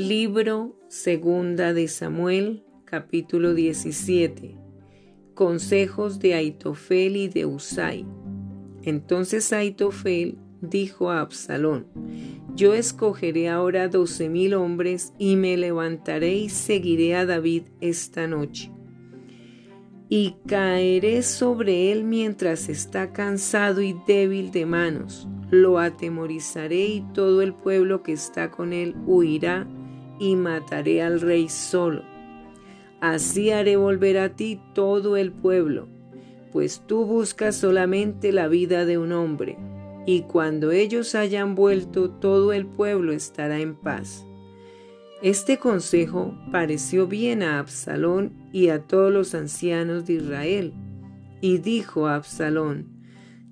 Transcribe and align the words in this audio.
Libro 0.00 0.78
Segunda 0.88 1.74
de 1.74 1.86
Samuel, 1.86 2.64
capítulo 2.86 3.52
17. 3.52 4.56
Consejos 5.34 6.20
de 6.20 6.32
Aitofel 6.32 7.16
y 7.16 7.28
de 7.28 7.44
Usai. 7.44 8.06
Entonces 8.82 9.52
Aitofel 9.52 10.38
dijo 10.62 11.10
a 11.10 11.20
Absalón: 11.20 11.86
Yo 12.56 12.72
escogeré 12.72 13.50
ahora 13.50 13.88
doce 13.88 14.30
mil 14.30 14.54
hombres 14.54 15.12
y 15.18 15.36
me 15.36 15.58
levantaré 15.58 16.34
y 16.34 16.48
seguiré 16.48 17.14
a 17.14 17.26
David 17.26 17.64
esta 17.82 18.26
noche. 18.26 18.72
Y 20.08 20.36
caeré 20.46 21.20
sobre 21.20 21.92
él 21.92 22.04
mientras 22.04 22.70
está 22.70 23.12
cansado 23.12 23.82
y 23.82 23.94
débil 24.06 24.50
de 24.50 24.64
manos. 24.64 25.28
Lo 25.50 25.78
atemorizaré 25.78 26.86
y 26.86 27.04
todo 27.12 27.42
el 27.42 27.52
pueblo 27.52 28.02
que 28.02 28.12
está 28.12 28.50
con 28.50 28.72
él 28.72 28.94
huirá 29.04 29.68
y 30.20 30.36
mataré 30.36 31.02
al 31.02 31.20
rey 31.20 31.48
solo. 31.48 32.04
Así 33.00 33.50
haré 33.50 33.76
volver 33.76 34.18
a 34.18 34.36
ti 34.36 34.60
todo 34.74 35.16
el 35.16 35.32
pueblo, 35.32 35.88
pues 36.52 36.82
tú 36.86 37.06
buscas 37.06 37.56
solamente 37.56 38.30
la 38.30 38.46
vida 38.46 38.84
de 38.84 38.98
un 38.98 39.12
hombre, 39.12 39.56
y 40.06 40.22
cuando 40.22 40.70
ellos 40.70 41.14
hayan 41.14 41.54
vuelto 41.54 42.10
todo 42.10 42.52
el 42.52 42.66
pueblo 42.66 43.12
estará 43.12 43.58
en 43.58 43.74
paz. 43.74 44.26
Este 45.22 45.58
consejo 45.58 46.34
pareció 46.52 47.06
bien 47.06 47.42
a 47.42 47.58
Absalón 47.58 48.32
y 48.52 48.68
a 48.68 48.86
todos 48.86 49.12
los 49.12 49.34
ancianos 49.34 50.06
de 50.06 50.14
Israel, 50.14 50.74
y 51.40 51.58
dijo 51.58 52.06
a 52.06 52.16
Absalón, 52.16 53.00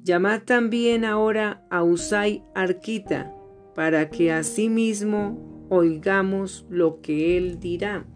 Llamad 0.03 0.43
también 0.43 1.05
ahora 1.05 1.67
a 1.71 1.83
Usai 1.83 2.43
Arquita, 2.55 3.35
para 3.75 4.11
que 4.11 4.33
asimismo 4.33 5.48
oigamos 5.69 6.67
lo 6.71 7.01
que 7.01 7.37
él 7.37 7.59
dirá. 7.59 8.07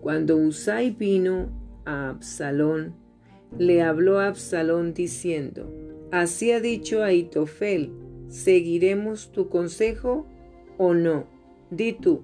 Cuando 0.00 0.36
Usai 0.36 0.90
vino 0.90 1.50
a 1.84 2.08
Absalón, 2.10 2.94
le 3.58 3.82
habló 3.82 4.18
a 4.18 4.28
Absalón 4.28 4.94
diciendo, 4.94 5.72
Así 6.10 6.52
ha 6.52 6.60
dicho 6.60 7.02
Aitofel, 7.02 7.92
¿seguiremos 8.28 9.30
tu 9.32 9.48
consejo 9.48 10.26
o 10.78 10.94
no? 10.94 11.26
Di 11.70 11.92
tú. 11.92 12.22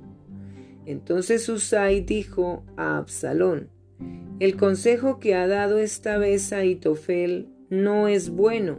Entonces 0.87 1.49
Usai 1.49 2.01
dijo 2.01 2.65
a 2.77 2.99
Absalón, 2.99 3.69
El 4.41 4.57
consejo 4.57 5.19
que 5.19 5.35
ha 5.35 5.47
dado 5.47 5.79
esta 5.79 6.19
vez 6.19 6.53
Aitofel 6.53 7.49
no 7.71 8.09
es 8.09 8.31
bueno. 8.31 8.77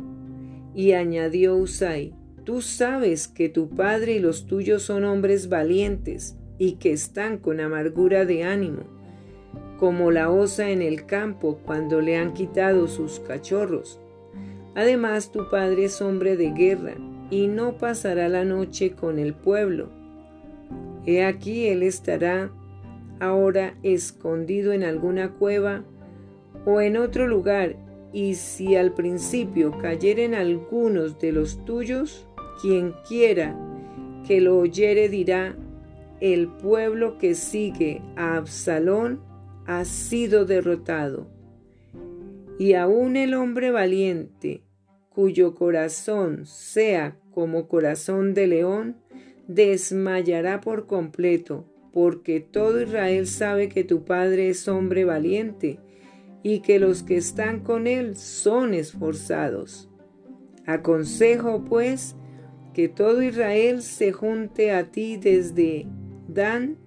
Y 0.76 0.92
añadió 0.92 1.56
Usai, 1.56 2.14
Tú 2.50 2.64
sabes 2.64 3.28
que 3.28 3.48
tu 3.48 3.70
padre 3.70 4.14
y 4.14 4.20
los 4.20 4.48
tuyos 4.48 4.82
son 4.82 5.06
hombres 5.06 5.50
valientes 5.50 6.36
y 6.58 6.78
que 6.78 6.92
están 6.92 7.38
con 7.38 7.60
amargura 7.60 8.26
de 8.26 8.44
ánimo, 8.44 8.86
como 9.78 10.10
la 10.10 10.32
osa 10.32 10.72
en 10.72 10.82
el 10.82 11.06
campo 11.06 11.60
cuando 11.64 12.02
le 12.02 12.18
han 12.18 12.34
quitado 12.34 12.88
sus 12.88 13.20
cachorros. 13.20 14.00
Además, 14.74 15.32
tu 15.32 15.48
padre 15.52 15.86
es 15.86 16.02
hombre 16.02 16.38
de 16.38 16.50
guerra 16.50 16.96
y 17.30 17.46
no 17.46 17.78
pasará 17.78 18.28
la 18.30 18.46
noche 18.46 18.94
con 18.94 19.20
el 19.20 19.36
pueblo. 19.36 19.90
He 21.06 21.24
aquí 21.24 21.68
él 21.68 21.84
estará 21.84 22.50
ahora 23.20 23.76
escondido 23.84 24.74
en 24.74 24.84
alguna 24.84 25.34
cueva 25.34 25.84
o 26.66 26.82
en 26.82 26.98
otro 26.98 27.28
lugar, 27.28 27.76
y 28.12 28.34
si 28.34 28.76
al 28.76 28.96
principio 28.96 29.78
cayeren 29.78 30.34
algunos 30.34 31.20
de 31.20 31.32
los 31.32 31.64
tuyos, 31.64 32.26
quien 32.62 32.94
quiera 33.08 33.58
que 34.28 34.42
lo 34.42 34.58
oyere 34.58 35.10
dirá, 35.10 35.56
el 36.20 36.48
pueblo 36.48 37.18
que 37.18 37.34
sigue 37.36 38.02
a 38.16 38.36
Absalón 38.38 39.22
ha 39.66 39.86
sido 39.86 40.46
derrotado. 40.46 41.28
Y 42.58 42.74
aún 42.74 43.16
el 43.16 43.34
hombre 43.34 43.72
valiente, 43.72 44.64
cuyo 45.10 45.56
corazón 45.56 46.46
sea 46.46 47.18
como 47.32 47.68
corazón 47.68 48.34
de 48.34 48.48
león, 48.48 48.98
desmayará 49.48 50.60
por 50.60 50.86
completo, 50.86 51.66
porque 51.94 52.40
todo 52.40 52.82
Israel 52.82 53.26
sabe 53.28 53.70
que 53.70 53.84
tu 53.84 54.04
padre 54.04 54.50
es 54.50 54.68
hombre 54.68 55.06
valiente 55.06 55.80
y 56.44 56.60
que 56.60 56.80
los 56.80 57.04
que 57.04 57.18
están 57.18 57.62
con 57.62 57.88
él 57.88 58.16
son 58.16 58.74
esforzados. 58.74 59.90
Aconsejo, 60.66 61.64
pues, 61.66 62.16
que 62.74 62.88
todo 62.90 63.22
Israel 63.22 63.82
se 63.82 64.12
junte 64.12 64.72
a 64.72 64.92
ti 64.92 65.18
desde 65.18 65.88
Dan 66.28 66.78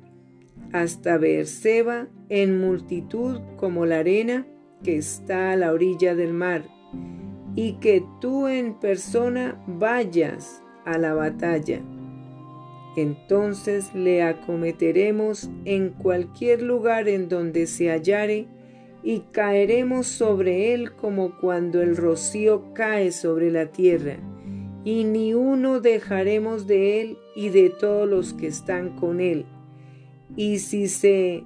hasta 0.72 1.18
Beerseba 1.18 2.08
en 2.28 2.60
multitud 2.60 3.40
como 3.56 3.84
la 3.86 3.98
arena 3.98 4.46
que 4.82 4.96
está 4.96 5.52
a 5.52 5.56
la 5.56 5.72
orilla 5.72 6.14
del 6.14 6.32
mar, 6.32 6.64
y 7.54 7.74
que 7.74 8.04
tú 8.20 8.48
en 8.48 8.74
persona 8.74 9.62
vayas 9.66 10.62
a 10.84 10.98
la 10.98 11.14
batalla. 11.14 11.82
Entonces 12.96 13.94
le 13.94 14.22
acometeremos 14.22 15.50
en 15.64 15.90
cualquier 15.90 16.62
lugar 16.62 17.08
en 17.08 17.28
donde 17.28 17.66
se 17.66 17.90
hallare, 17.90 18.48
y 19.04 19.20
caeremos 19.32 20.06
sobre 20.06 20.74
él 20.74 20.94
como 20.94 21.38
cuando 21.38 21.82
el 21.82 21.96
rocío 21.96 22.72
cae 22.72 23.10
sobre 23.10 23.50
la 23.50 23.66
tierra 23.66 24.18
y 24.84 25.04
ni 25.04 25.34
uno 25.34 25.80
dejaremos 25.80 26.66
de 26.66 27.00
él 27.00 27.18
y 27.36 27.50
de 27.50 27.70
todos 27.70 28.08
los 28.08 28.32
que 28.34 28.48
están 28.48 28.96
con 28.96 29.20
él. 29.20 29.46
Y 30.36 30.58
si 30.58 30.88
se 30.88 31.44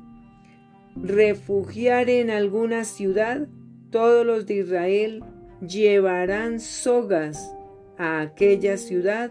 refugiare 0.97 2.21
en 2.21 2.31
alguna 2.31 2.85
ciudad, 2.85 3.49
todos 3.91 4.25
los 4.25 4.47
de 4.47 4.55
Israel 4.57 5.25
llevarán 5.67 6.61
sogas 6.61 7.55
a 7.99 8.21
aquella 8.21 8.77
ciudad 8.77 9.31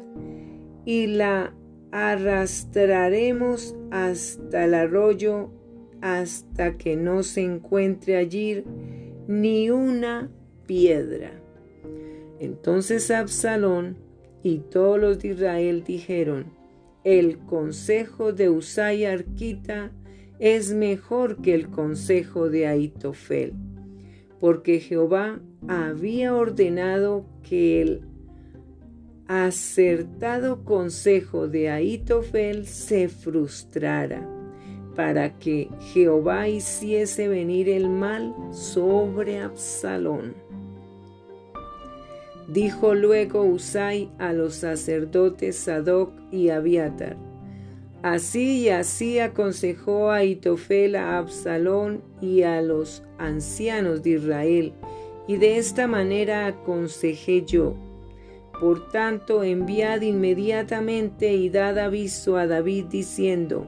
y 0.86 1.08
la 1.08 1.54
arrastraremos 1.92 3.76
hasta 3.92 4.66
el 4.66 4.74
arroyo 4.74 5.52
hasta 6.02 6.78
que 6.78 6.96
no 6.96 7.24
se 7.24 7.42
encuentre 7.42 8.18
allí 8.18 8.64
ni 9.28 9.70
una 9.70 10.30
piedra. 10.68 11.32
Entonces 12.40 13.12
Absalón 13.12 13.97
y 14.44 14.59
todos 14.59 15.00
los 15.00 15.19
de 15.19 15.29
Israel 15.29 15.84
dijeron, 15.85 16.46
el 17.03 17.38
consejo 17.38 18.34
de 18.34 18.50
Usai 18.50 19.06
Arquita 19.06 19.91
es 20.40 20.73
mejor 20.73 21.41
que 21.41 21.53
el 21.53 21.69
consejo 21.69 22.50
de 22.50 22.68
Aitofel, 22.68 23.53
porque 24.40 24.79
Jehová 24.79 25.40
había 25.68 26.35
ordenado 26.35 27.25
que 27.47 27.81
el 27.81 28.01
acertado 29.28 30.63
consejo 30.63 31.47
de 31.47 31.69
Aitofel 31.69 32.67
se 32.67 33.07
frustrara, 33.07 34.29
para 34.96 35.38
que 35.40 35.69
Jehová 35.94 36.47
hiciese 36.47 37.28
venir 37.28 37.69
el 37.69 37.90
mal 37.90 38.34
sobre 38.52 39.40
Absalón. 39.40 40.45
Dijo 42.48 42.94
luego 42.94 43.44
Usai 43.44 44.12
a 44.20 44.32
los 44.32 44.56
sacerdotes 44.56 45.56
Sadoc 45.56 46.12
y 46.32 46.50
Abiatar. 46.50 47.18
Así 48.04 48.60
y 48.60 48.70
así 48.70 49.18
aconsejó 49.18 50.12
a 50.12 50.24
Itofel 50.24 50.96
a 50.96 51.18
Absalón 51.18 52.04
y 52.22 52.44
a 52.44 52.62
los 52.62 53.02
ancianos 53.18 54.04
de 54.04 54.12
Israel, 54.12 54.74
y 55.28 55.38
de 55.38 55.58
esta 55.58 55.88
manera 55.88 56.46
aconsejé 56.46 57.44
yo. 57.46 57.74
Por 58.60 58.90
tanto, 58.90 59.44
enviad 59.44 60.02
inmediatamente 60.02 61.34
y 61.34 61.50
dad 61.50 61.80
aviso 61.80 62.38
a 62.38 62.46
David 62.46 62.86
diciendo, 62.86 63.68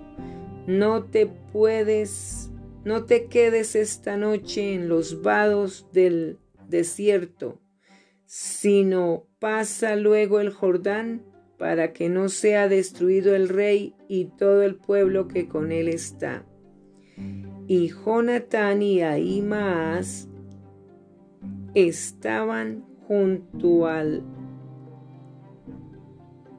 no 0.68 1.04
te 1.04 1.26
puedes, 1.26 2.52
no 2.86 3.06
te 3.06 3.26
quedes 3.26 3.76
esta 3.76 4.18
noche 4.18 4.76
en 4.76 4.88
los 4.88 5.24
vados 5.24 5.88
del 5.94 6.38
desierto 6.70 7.60
sino 8.28 9.24
pasa 9.40 9.96
luego 9.96 10.42
el 10.42 10.52
Jordán 10.52 11.24
para 11.58 11.94
que 11.94 12.10
no 12.10 12.30
sea 12.30 12.68
destruido 12.68 13.34
el 13.34 13.50
rey 13.50 13.96
y 14.10 14.26
todo 14.26 14.62
el 14.62 14.76
pueblo 14.76 15.28
que 15.28 15.48
con 15.48 15.72
él 15.72 15.88
está. 15.88 16.46
Y 17.68 17.88
Jonatán 17.88 18.82
y 18.82 19.02
Ahimaas 19.02 20.28
estaban 21.74 22.86
junto 23.08 23.88
al 23.88 24.24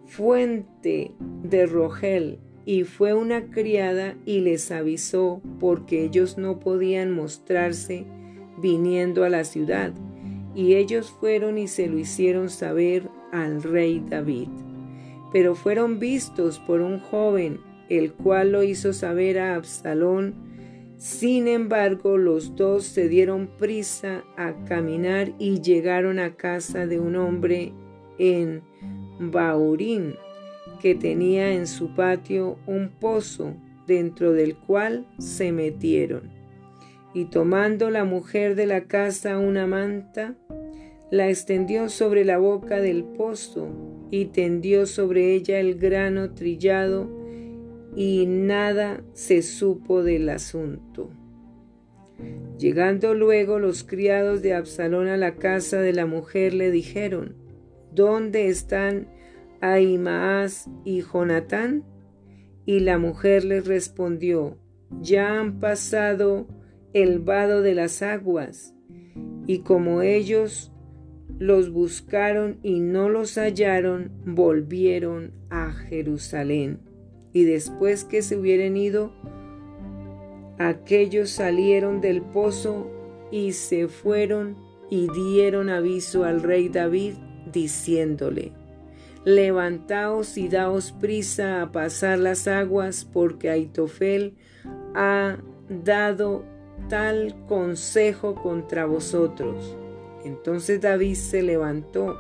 fuente 0.07 1.13
de 1.43 1.67
Rogel, 1.67 2.41
y 2.65 2.85
fue 2.85 3.15
una 3.15 3.51
criada 3.51 4.15
y 4.27 4.41
les 4.41 4.71
avisó 4.71 5.41
porque 5.59 6.05
ellos 6.05 6.37
no 6.37 6.59
podían 6.61 7.11
mostrarse 7.13 8.05
viniendo 8.59 9.25
a 9.25 9.31
la 9.31 9.45
ciudad 9.45 9.95
y 10.55 10.75
ellos 10.75 11.11
fueron 11.11 11.59
y 11.59 11.69
se 11.69 11.87
lo 11.87 11.99
hicieron 11.99 12.51
saber 12.51 13.09
al 13.33 13.63
rey 13.63 14.03
David. 14.09 14.49
pero 15.33 15.55
fueron 15.55 15.99
vistos 15.99 16.59
por 16.59 16.81
un 16.81 17.01
joven, 17.01 17.61
el 17.89 18.13
cual 18.13 18.53
lo 18.53 18.63
hizo 18.63 18.93
saber 18.93 19.39
a 19.39 19.57
Absalón. 19.57 20.35
Sin 20.97 21.49
embargo, 21.49 22.17
los 22.17 22.57
dos 22.57 22.85
se 22.85 23.09
dieron 23.09 23.47
prisa 23.59 24.25
a 24.37 24.55
caminar 24.65 25.33
y 25.39 25.61
llegaron 25.61 26.19
a 26.19 26.35
casa 26.35 26.87
de 26.87 26.99
un 26.99 27.17
hombre 27.17 27.73
en 28.19 28.63
Baurín, 29.21 30.15
que 30.81 30.95
tenía 30.95 31.53
en 31.53 31.67
su 31.67 31.95
patio 31.95 32.59
un 32.67 32.89
pozo, 32.89 33.55
dentro 33.87 34.33
del 34.33 34.57
cual 34.57 35.07
se 35.19 35.53
metieron. 35.53 36.38
Y 37.15 37.27
tomando 37.27 37.91
la 37.91 38.05
mujer 38.05 38.55
de 38.55 38.67
la 38.67 38.85
casa 38.85 39.39
una 39.39 39.67
manta, 39.67 40.35
la 41.11 41.29
extendió 41.29 41.89
sobre 41.89 42.25
la 42.25 42.39
boca 42.39 42.81
del 42.81 43.05
pozo 43.05 43.69
y 44.11 44.27
tendió 44.27 44.87
sobre 44.87 45.35
ella 45.35 45.59
el 45.59 45.79
grano 45.79 46.35
trillado 46.35 47.09
y 47.97 48.27
nada 48.27 49.03
se 49.15 49.43
supo 49.43 50.03
del 50.03 50.29
asunto. 50.29 51.11
Llegando 52.59 53.15
luego 53.15 53.59
los 53.59 53.85
criados 53.85 54.43
de 54.43 54.55
Absalón 54.55 55.09
a 55.09 55.17
la 55.17 55.37
casa 55.37 55.81
de 55.81 55.93
la 55.93 56.07
mujer 56.07 56.53
le 56.55 56.71
dijeron, 56.71 57.37
¿Dónde 57.93 58.49
están 58.49 59.09
Ahimaas 59.61 60.69
y 60.85 61.03
Jonatán? 61.03 61.85
Y 62.67 62.81
la 62.81 62.99
mujer 62.99 63.45
les 63.45 63.67
respondió, 63.67 64.59
Ya 65.01 65.39
han 65.39 65.61
pasado 65.61 66.47
el 66.93 67.19
vado 67.21 67.63
de 67.63 67.75
las 67.75 68.03
aguas, 68.03 68.75
y 69.47 69.61
como 69.61 70.03
ellos 70.03 70.73
los 71.39 71.71
buscaron 71.71 72.59
y 72.63 72.81
no 72.81 73.09
los 73.09 73.37
hallaron, 73.37 74.11
volvieron 74.25 75.33
a 75.51 75.73
Jerusalén. 75.73 76.81
Y 77.33 77.45
después 77.45 78.05
que 78.05 78.23
se 78.23 78.37
hubieran 78.37 78.77
ido, 78.77 79.13
aquellos 80.59 81.31
salieron 81.31 82.01
del 82.01 82.23
pozo 82.23 82.91
y 83.31 83.53
se 83.53 83.89
fueron 83.89 84.57
y 84.91 85.09
dieron 85.11 85.69
aviso 85.69 86.25
al 86.25 86.43
rey 86.43 86.69
David, 86.69 87.15
diciéndole, 87.53 88.53
Levantaos 89.25 90.39
y 90.39 90.49
daos 90.49 90.93
prisa 90.93 91.63
a 91.63 91.73
pasar 91.73 92.19
las 92.19 92.49
aguas, 92.49 93.05
porque 93.05 93.51
Aitofel 93.51 94.37
ha 94.95 95.39
dado 95.69 96.45
tal 96.89 97.35
consejo 97.47 98.35
contra 98.35 98.87
vosotros. 98.87 99.77
Entonces 100.25 100.81
David 100.81 101.15
se 101.15 101.43
levantó 101.43 102.19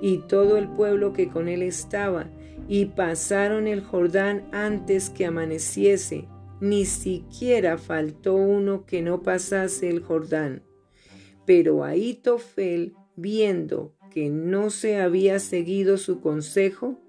y 0.00 0.18
todo 0.18 0.58
el 0.58 0.68
pueblo 0.68 1.12
que 1.12 1.28
con 1.28 1.48
él 1.48 1.62
estaba, 1.62 2.28
y 2.68 2.86
pasaron 2.86 3.66
el 3.66 3.82
Jordán 3.82 4.48
antes 4.52 5.10
que 5.10 5.26
amaneciese. 5.26 6.28
Ni 6.60 6.84
siquiera 6.84 7.78
faltó 7.78 8.34
uno 8.34 8.84
que 8.84 9.00
no 9.00 9.22
pasase 9.22 9.88
el 9.88 10.00
Jordán. 10.00 10.62
Pero 11.46 11.84
Aitofel, 11.84 12.94
viendo 13.16 13.94
que 14.10 14.28
no 14.28 14.70
se 14.70 15.00
había 15.00 15.38
seguido 15.38 15.96
su 15.96 16.20
consejo, 16.20 17.00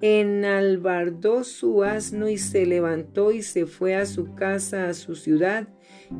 enalbardó 0.00 1.44
su 1.44 1.82
asno 1.82 2.28
y 2.28 2.38
se 2.38 2.66
levantó 2.66 3.32
y 3.32 3.42
se 3.42 3.66
fue 3.66 3.94
a 3.94 4.06
su 4.06 4.34
casa, 4.34 4.88
a 4.88 4.94
su 4.94 5.16
ciudad, 5.16 5.68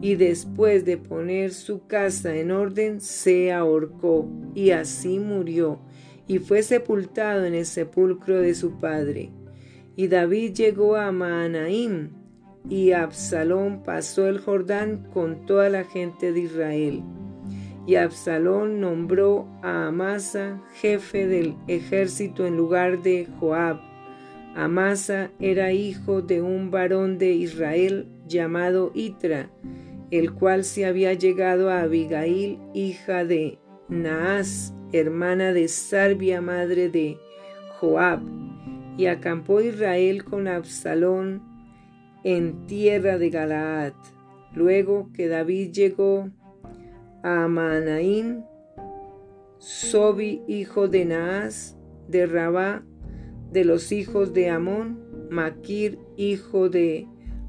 y 0.00 0.14
después 0.14 0.84
de 0.84 0.96
poner 0.96 1.52
su 1.52 1.86
casa 1.86 2.36
en 2.36 2.50
orden, 2.50 3.00
se 3.00 3.52
ahorcó, 3.52 4.28
y 4.54 4.70
así 4.70 5.18
murió, 5.18 5.80
y 6.26 6.38
fue 6.38 6.62
sepultado 6.62 7.44
en 7.44 7.54
el 7.54 7.66
sepulcro 7.66 8.40
de 8.40 8.54
su 8.54 8.78
padre. 8.78 9.30
Y 9.96 10.08
David 10.08 10.54
llegó 10.54 10.96
a 10.96 11.10
Maanaim, 11.10 12.10
y 12.68 12.92
Absalón 12.92 13.82
pasó 13.82 14.28
el 14.28 14.38
Jordán 14.38 15.08
con 15.12 15.46
toda 15.46 15.70
la 15.70 15.84
gente 15.84 16.32
de 16.32 16.40
Israel. 16.40 17.02
Y 17.86 17.94
Absalón 17.94 18.80
nombró 18.80 19.48
a 19.62 19.86
Amasa 19.86 20.62
jefe 20.74 21.26
del 21.26 21.54
ejército 21.66 22.46
en 22.46 22.56
lugar 22.56 23.02
de 23.02 23.26
Joab. 23.40 23.80
Amasa 24.54 25.30
era 25.40 25.72
hijo 25.72 26.20
de 26.20 26.42
un 26.42 26.70
varón 26.70 27.16
de 27.16 27.32
Israel 27.32 28.06
llamado 28.28 28.92
Itra, 28.94 29.50
el 30.10 30.32
cual 30.32 30.64
se 30.64 30.86
había 30.86 31.14
llegado 31.14 31.70
a 31.70 31.82
Abigail, 31.82 32.58
hija 32.74 33.24
de 33.24 33.58
Naas, 33.88 34.74
hermana 34.92 35.52
de 35.52 35.68
Sarbia, 35.68 36.40
madre 36.40 36.88
de 36.88 37.18
Joab. 37.78 38.20
Y 38.96 39.06
acampó 39.06 39.60
Israel 39.60 40.24
con 40.24 40.48
Absalón 40.48 41.42
en 42.24 42.66
tierra 42.66 43.18
de 43.18 43.30
Galaad. 43.30 43.92
Luego 44.54 45.10
que 45.12 45.28
David 45.28 45.72
llegó 45.72 46.30
a 47.22 47.48
Manaín, 47.48 48.44
Sobi, 49.58 50.42
hijo 50.48 50.88
de 50.88 51.04
Naas, 51.04 51.76
de 52.08 52.26
Rabá, 52.26 52.82
de 53.52 53.64
los 53.64 53.92
hijos 53.92 54.32
de 54.32 54.50
Amón, 54.50 55.00
Maquir, 55.30 55.98
hijo 56.16 56.68
de 56.68 57.06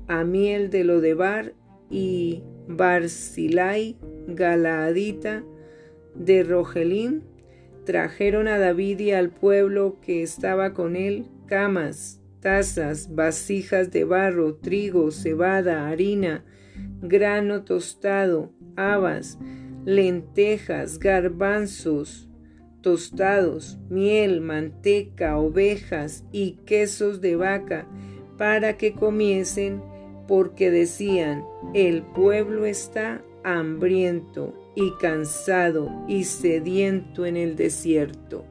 Amiel 0.09 0.69
de 0.69 0.83
Lodebar, 0.83 1.53
y 1.89 2.43
Barzilai, 2.67 3.97
Galaadita, 4.27 5.43
de 6.13 6.43
Rogelim, 6.43 7.21
trajeron 7.85 8.47
a 8.47 8.59
David 8.59 8.99
y 8.99 9.11
al 9.11 9.29
pueblo 9.31 9.97
que 10.01 10.21
estaba 10.21 10.73
con 10.73 10.95
él 10.95 11.25
camas, 11.47 12.21
tazas, 12.41 13.15
vasijas 13.15 13.91
de 13.91 14.03
barro, 14.03 14.55
trigo, 14.55 15.11
cebada, 15.11 15.87
harina, 15.87 16.43
grano 17.01 17.63
tostado, 17.63 18.51
habas, 18.75 19.39
lentejas, 19.85 20.99
garbanzos 20.99 22.29
tostados, 22.81 23.77
miel, 23.89 24.41
manteca, 24.41 25.37
ovejas 25.37 26.23
y 26.31 26.53
quesos 26.65 27.21
de 27.21 27.35
vaca, 27.35 27.87
para 28.37 28.77
que 28.77 28.93
comiesen, 28.93 29.81
porque 30.29 30.69
decían, 30.69 31.43
el 31.73 32.03
pueblo 32.03 32.65
está 32.65 33.23
hambriento 33.43 34.53
y 34.75 34.91
cansado 35.01 35.89
y 36.07 36.25
sediento 36.25 37.25
en 37.25 37.35
el 37.35 37.55
desierto. 37.55 38.45